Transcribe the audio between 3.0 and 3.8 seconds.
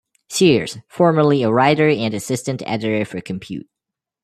for Compute!